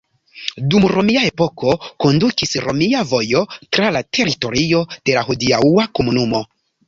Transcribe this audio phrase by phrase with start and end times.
[0.69, 1.73] Dum romia epoko
[2.05, 3.43] kondukis romia vojo
[3.77, 6.43] tra la teritorio de la hodiaŭa komunumo.